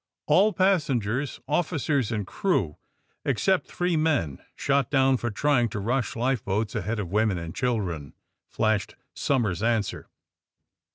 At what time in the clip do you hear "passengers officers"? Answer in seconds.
0.55-2.11